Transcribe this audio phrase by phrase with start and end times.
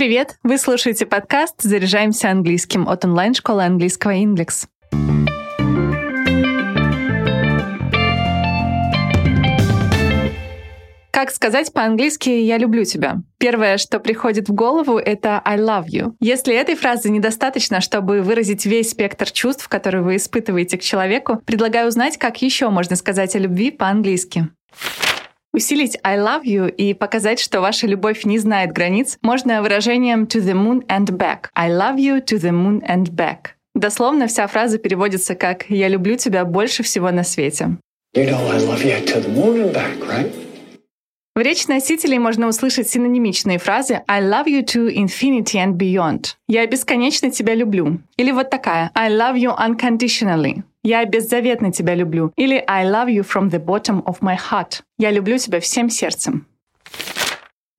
[0.00, 0.38] Привет!
[0.42, 4.66] Вы слушаете подкаст «Заряжаемся английским» от онлайн-школы английского «Индекс».
[11.10, 13.18] Как сказать по-английски «я люблю тебя»?
[13.36, 16.14] Первое, что приходит в голову, это «I love you».
[16.18, 21.88] Если этой фразы недостаточно, чтобы выразить весь спектр чувств, которые вы испытываете к человеку, предлагаю
[21.88, 24.48] узнать, как еще можно сказать о любви по-английски.
[25.52, 30.40] Усилить I love you и показать, что ваша любовь не знает границ, можно выражением to
[30.40, 31.46] the moon and back.
[31.56, 33.54] I love you to the moon and back.
[33.74, 37.78] Дословно вся фраза переводится как «Я люблю тебя больше всего на свете».
[38.16, 40.32] You know I love you to the moon and back, right?
[41.36, 46.34] В речи носителей можно услышать синонимичные фразы «I love you to infinity and beyond».
[46.48, 48.00] «Я бесконечно тебя люблю».
[48.16, 50.64] Или вот такая «I love you unconditionally».
[50.82, 54.80] «Я беззаветно тебя люблю» или «I love you from the bottom of my heart».
[54.98, 56.46] «Я люблю тебя всем сердцем».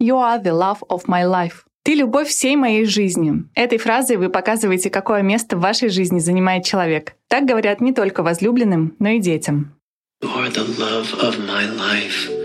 [0.02, 1.66] «You are the love of my life».
[1.84, 3.44] «Ты— любовь всей моей жизни».
[3.54, 7.16] Этой фразой вы показываете, какое место в вашей жизни занимает человек.
[7.28, 9.76] Так говорят не только возлюбленным, но и детям.
[10.24, 12.41] You are the love of my life.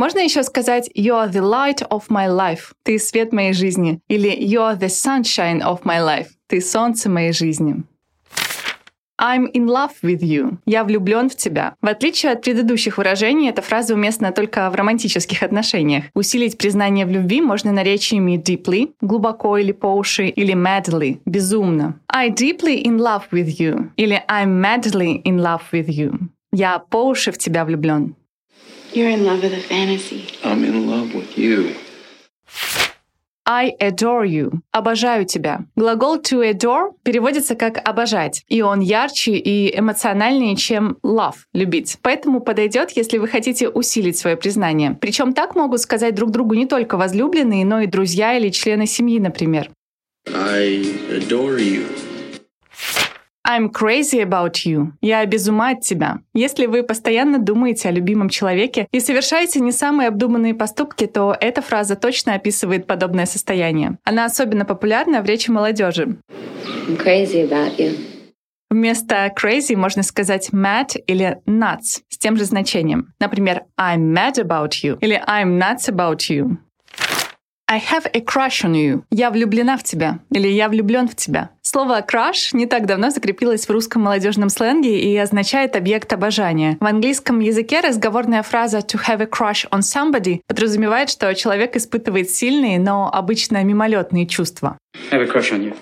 [0.00, 4.30] Можно еще сказать «You are the light of my life»— «Ты свет моей жизни» или
[4.30, 7.84] «You are the sunshine of my life»— «Ты солнце моей жизни».
[9.20, 10.56] I'm in love with you.
[10.64, 11.74] Я влюблен в тебя.
[11.82, 16.04] В отличие от предыдущих выражений, эта фраза уместна только в романтических отношениях.
[16.14, 22.00] Усилить признание в любви можно наречиями deeply, глубоко или по уши, или madly, безумно.
[22.08, 23.90] I deeply in love with you.
[23.96, 26.18] Или I'm madly in love with you.
[26.52, 28.14] Я по уши в тебя влюблен.
[28.92, 30.26] You're in love with a fantasy.
[30.42, 31.76] I'm in love with you.
[33.46, 34.60] I adore you.
[34.72, 35.64] Обожаю тебя.
[35.76, 41.98] Глагол to adore переводится как обожать, и он ярче и эмоциональнее, чем love, любить.
[42.02, 44.96] Поэтому подойдет, если вы хотите усилить свое признание.
[45.00, 49.18] Причем так могут сказать друг другу не только возлюбленные, но и друзья или члены семьи,
[49.18, 49.70] например.
[50.28, 51.86] I adore you.
[53.50, 54.92] I'm crazy about you.
[55.00, 56.20] Я без ума от тебя.
[56.34, 61.60] Если вы постоянно думаете о любимом человеке и совершаете не самые обдуманные поступки, то эта
[61.60, 63.98] фраза точно описывает подобное состояние.
[64.04, 66.16] Она особенно популярна в речи молодежи.
[66.86, 67.98] I'm crazy about you.
[68.70, 73.14] Вместо crazy можно сказать mad или nuts с тем же значением.
[73.18, 76.58] Например, I'm mad about you или I'm nuts about you.
[77.72, 79.04] I have a crush on you.
[79.12, 80.18] Я влюблена в тебя.
[80.32, 81.50] Или я влюблен в тебя.
[81.72, 86.76] Слово crush не так давно закрепилось в русском молодежном сленге и означает объект обожания.
[86.80, 92.28] В английском языке разговорная фраза to have a crush on somebody подразумевает, что человек испытывает
[92.28, 94.78] сильные, но обычно мимолетные чувства.
[95.12, 95.76] Have a crush on you.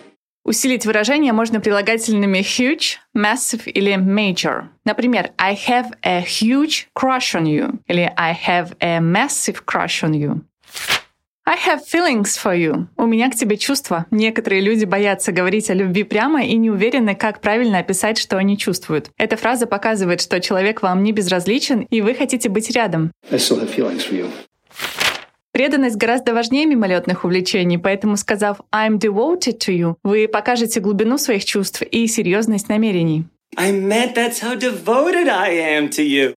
[0.45, 4.65] Усилить выражение можно прилагательными huge, massive или major.
[4.85, 10.13] Например, I have a huge crush on you или I have a massive crush on
[10.13, 10.43] you.
[11.49, 12.89] I have feelings for you.
[12.99, 14.05] У меня к тебе чувства.
[14.11, 18.59] Некоторые люди боятся говорить о любви прямо и не уверены, как правильно описать, что они
[18.59, 19.11] чувствуют.
[19.17, 23.13] Эта фраза показывает, что человек вам не безразличен, и вы хотите быть рядом.
[23.31, 24.31] I still have feelings for you.
[25.53, 31.47] Преданность гораздо важнее мимолетных увлечений, поэтому сказав «I'm devoted to you», вы покажете глубину своих
[31.47, 33.25] чувств и серьезность намерений.
[33.57, 36.35] I meant that's how devoted I am to you.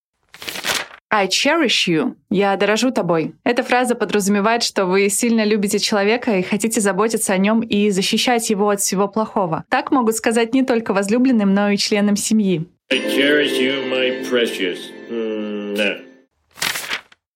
[1.13, 2.15] I cherish you.
[2.29, 3.35] Я дорожу тобой.
[3.43, 8.49] Эта фраза подразумевает, что вы сильно любите человека и хотите заботиться о нем и защищать
[8.49, 9.65] его от всего плохого.
[9.67, 12.65] Так могут сказать не только возлюбленным, но и членам семьи.
[12.89, 14.79] I cherish you, my precious.
[15.09, 15.97] Mm, no.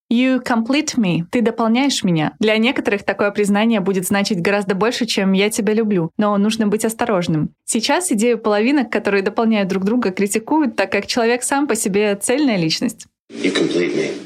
[0.09, 1.23] You complete me.
[1.29, 2.33] Ты дополняешь меня.
[2.39, 6.85] Для некоторых такое признание будет значить гораздо больше, чем «я тебя люблю», но нужно быть
[6.85, 7.49] осторожным.
[7.65, 12.55] Сейчас идею половинок, которые дополняют друг друга, критикуют, так как человек сам по себе цельная
[12.55, 13.07] личность.
[13.29, 14.25] You complete me.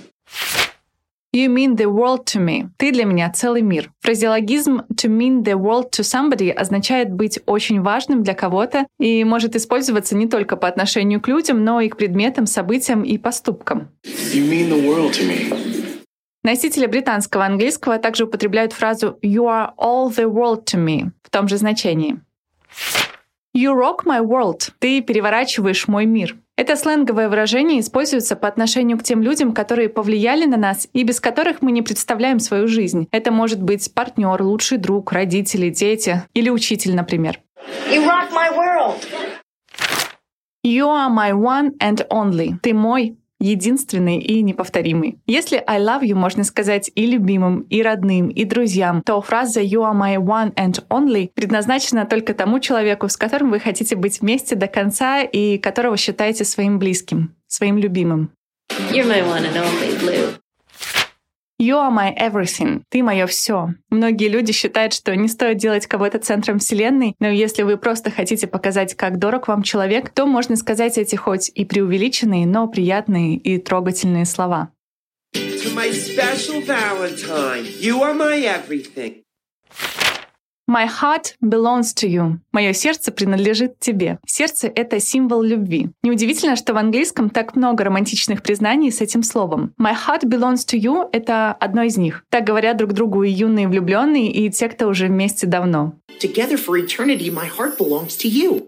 [1.32, 2.70] You mean the world to me.
[2.78, 3.92] Ты для меня целый мир.
[4.02, 9.56] Фразеологизм to mean the world to somebody означает быть очень важным для кого-то и может
[9.56, 13.90] использоваться не только по отношению к людям, но и к предметам, событиям и поступкам.
[14.04, 16.04] You mean the world to me.
[16.44, 21.48] Носители британского английского также употребляют фразу «You are all the world to me» в том
[21.48, 22.20] же значении.
[23.56, 24.72] You rock my world.
[24.80, 26.38] Ты переворачиваешь мой мир.
[26.60, 31.22] Это сленговое выражение используется по отношению к тем людям, которые повлияли на нас и без
[31.22, 33.08] которых мы не представляем свою жизнь.
[33.12, 37.40] Это может быть партнер, лучший друг, родители, дети или учитель, например.
[37.90, 38.98] You rock my world.
[40.66, 42.60] You are my one and only.
[42.62, 45.20] Ты мой, единственный и неповторимый.
[45.26, 49.82] Если I love you можно сказать и любимым, и родным, и друзьям, то фраза You
[49.82, 54.56] are my one and only предназначена только тому человеку, с которым вы хотите быть вместе
[54.56, 58.32] до конца и которого считаете своим близким, своим любимым.
[58.92, 60.40] You're my one and only, Blue.
[61.62, 62.84] You are my everything.
[62.88, 63.74] Ты мое все.
[63.90, 68.48] Многие люди считают, что не стоит делать кого-то центром вселенной, но если вы просто хотите
[68.48, 73.58] показать, как дорог вам человек, то можно сказать эти хоть и преувеличенные, но приятные и
[73.58, 74.72] трогательные слова.
[75.36, 79.24] To my special Valentine, you are my everything.
[80.70, 82.38] My heart belongs to you.
[82.52, 84.20] Мое сердце принадлежит тебе.
[84.28, 85.90] Сердце— это символ любви.
[86.04, 89.74] Неудивительно, что в английском так много романтичных признаний с этим словом.
[89.82, 92.24] My heart belongs to you— это одно из них.
[92.30, 95.94] Так говорят друг другу и юные влюбленные, и те, кто уже вместе давно.
[96.22, 98.68] Together for eternity, my heart belongs to you.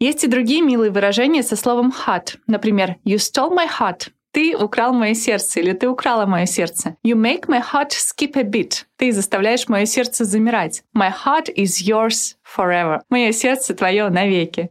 [0.00, 2.38] Есть и другие милые выражения со словом heart.
[2.46, 4.08] Например, you stole my heart.
[4.32, 6.96] Ты украл мое сердце или ты украла мое сердце.
[7.04, 8.84] You make my heart skip a beat.
[8.96, 10.82] Ты заставляешь мое сердце замирать.
[10.96, 13.00] My heart is yours forever.
[13.10, 14.70] Мое сердце твое навеки.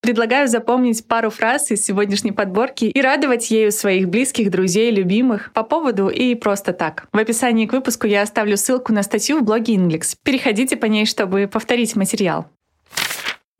[0.00, 5.62] Предлагаю запомнить пару фраз из сегодняшней подборки и радовать ею своих близких, друзей, любимых по
[5.62, 7.06] поводу и просто так.
[7.12, 10.14] В описании к выпуску я оставлю ссылку на статью в блоге Inglix.
[10.24, 12.46] Переходите по ней, чтобы повторить материал.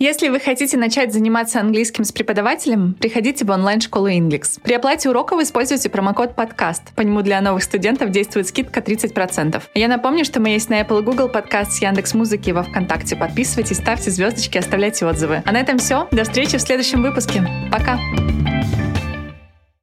[0.02, 4.58] Если вы хотите начать заниматься английским с преподавателем, приходите в онлайн-школу Inglix.
[4.62, 6.94] При оплате уроков вы используйте промокод подкаст.
[6.94, 9.62] По нему для новых студентов действует скидка 30%.
[9.75, 13.14] Я напомню, что мы есть на Apple Google подкаст с Яндекс Музыки во Вконтакте.
[13.14, 15.43] Подписывайтесь, ставьте звездочки, оставляйте отзывы.
[15.44, 16.08] А на этом все.
[16.12, 17.47] До встречи в следующем выпуске.
[17.70, 17.99] Пока!